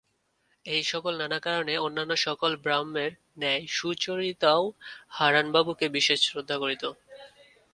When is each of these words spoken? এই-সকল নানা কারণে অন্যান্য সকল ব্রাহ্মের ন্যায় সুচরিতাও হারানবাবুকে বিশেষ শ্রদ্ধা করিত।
এই-সকল 0.65 1.13
নানা 1.17 1.39
কারণে 1.39 1.73
অন্যান্য 1.77 2.13
সকল 2.25 2.51
ব্রাহ্মের 2.63 3.11
ন্যায় 3.37 3.63
সুচরিতাও 3.69 4.63
হারানবাবুকে 5.09 5.85
বিশেষ 5.97 6.19
শ্রদ্ধা 6.23 6.55
করিত। 6.57 6.83